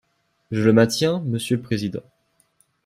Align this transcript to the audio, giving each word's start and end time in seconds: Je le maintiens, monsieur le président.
Je 0.49 0.63
le 0.63 0.73
maintiens, 0.73 1.19
monsieur 1.27 1.57
le 1.57 1.61
président. 1.61 2.01